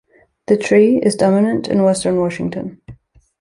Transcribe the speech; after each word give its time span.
The 0.47 0.57
tree 0.57 0.97
is 0.97 1.13
dominant 1.13 1.67
in 1.67 1.83
western 1.83 2.19
Washington. 2.19 2.81